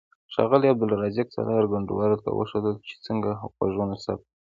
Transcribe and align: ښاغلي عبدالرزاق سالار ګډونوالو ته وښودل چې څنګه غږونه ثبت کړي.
ښاغلي 0.33 0.67
عبدالرزاق 0.71 1.27
سالار 1.35 1.65
ګډونوالو 1.71 2.21
ته 2.23 2.29
وښودل 2.33 2.75
چې 2.87 2.95
څنګه 3.05 3.29
غږونه 3.65 3.95
ثبت 4.03 4.25
کړي. 4.27 4.33